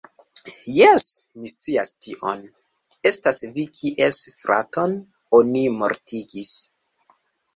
[0.75, 1.03] Jes,
[1.41, 2.39] mi scias tion.
[3.11, 4.95] Estas vi kies fraton
[5.41, 6.55] oni mortigis